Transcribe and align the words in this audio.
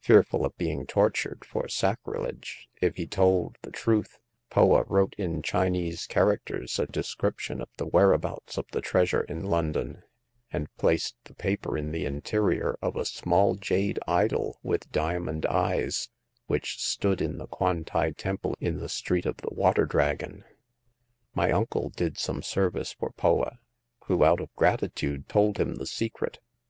Fear 0.00 0.22
ful 0.24 0.44
of 0.44 0.54
being 0.58 0.86
tortured 0.86 1.46
for 1.46 1.66
sacrilege 1.66 2.68
if 2.82 2.96
he 2.96 3.06
told 3.06 3.56
the 3.62 3.70
truth, 3.70 4.18
Poa 4.50 4.82
wrote 4.82 5.14
in 5.16 5.40
Chinese 5.40 6.06
characters 6.06 6.78
a 6.78 6.86
descrip 6.86 7.38
tion 7.38 7.62
of 7.62 7.70
the 7.78 7.86
whereabouts 7.86 8.58
of 8.58 8.66
the 8.72 8.82
treasure 8.82 9.22
in 9.22 9.46
Lon 9.46 9.72
don, 9.72 10.02
and 10.52 10.68
placed 10.76 11.16
the 11.24 11.32
paper 11.34 11.78
in 11.78 11.90
the 11.90 12.04
interior 12.04 12.76
of 12.82 12.96
a 12.96 13.06
small 13.06 13.54
jade 13.54 13.98
idol, 14.06 14.58
with 14.62 14.92
diamond 14.92 15.46
eyes, 15.46 16.10
which 16.48 16.78
stood 16.78 17.22
in 17.22 17.38
the 17.38 17.46
Kwan 17.46 17.82
tai 17.82 18.10
Temple 18.10 18.54
in 18.60 18.76
the 18.76 18.90
Street 18.90 19.24
of 19.24 19.38
the 19.38 19.54
Water 19.54 19.86
Dragon. 19.86 20.44
My 21.34 21.50
uncle 21.50 21.88
did 21.88 22.18
some 22.18 22.42
service 22.42 22.92
for 22.92 23.08
Poa, 23.12 23.58
who, 24.04 24.22
out 24.22 24.42
of 24.42 24.52
gratitude, 24.54 25.30
told 25.30 25.56
him 25.56 25.76
the 25.76 25.86
secret. 25.86 26.40